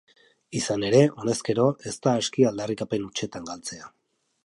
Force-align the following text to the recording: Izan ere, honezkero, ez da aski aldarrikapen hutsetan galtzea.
Izan 0.59 0.85
ere, 0.87 1.01
honezkero, 1.23 1.67
ez 1.91 1.95
da 2.07 2.17
aski 2.25 2.49
aldarrikapen 2.53 3.09
hutsetan 3.11 3.51
galtzea. 3.53 3.97